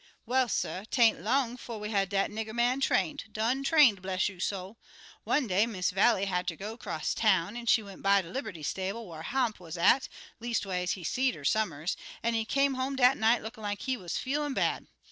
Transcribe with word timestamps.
Well, 0.25 0.49
suh, 0.49 0.83
'tain't 0.89 1.21
long 1.21 1.57
'fo' 1.57 1.77
we 1.77 1.91
had 1.91 2.09
dat 2.09 2.31
nigger 2.31 2.55
man 2.55 2.81
trained 2.81 3.25
done 3.31 3.63
trained, 3.63 4.01
bless 4.01 4.29
you' 4.29 4.39
soul! 4.39 4.79
One 5.25 5.45
day 5.45 5.67
Miss 5.67 5.91
Vallie 5.91 6.25
had 6.25 6.47
ter 6.47 6.55
go 6.55 6.75
'cross 6.75 7.13
town, 7.13 7.55
an' 7.55 7.67
she 7.67 7.83
went 7.83 8.01
by 8.01 8.23
de 8.23 8.29
liberty 8.31 8.63
stable 8.63 9.05
whar 9.05 9.21
Hamp 9.21 9.59
wuz 9.59 9.77
at, 9.77 10.09
leastways, 10.39 10.93
he 10.93 11.03
seed 11.03 11.35
'er 11.35 11.45
some'rs; 11.45 11.95
an' 12.23 12.33
he 12.33 12.45
come 12.45 12.73
home 12.73 12.95
dat 12.95 13.15
night 13.15 13.43
lookin' 13.43 13.61
like 13.61 13.81
he 13.83 13.95
wuz 13.95 14.17
feelin' 14.17 14.55
bad. 14.55 14.87